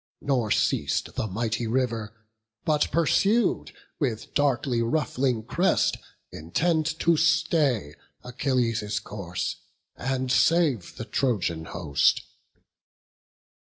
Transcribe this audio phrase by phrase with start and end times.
[0.19, 2.11] Nor ceas'd the mighty River,
[2.65, 5.97] but pursued, With darkly ruffling crest,
[6.31, 7.93] intent to stay
[8.23, 9.57] Achilles' course,
[9.95, 12.23] and save the Trojan host.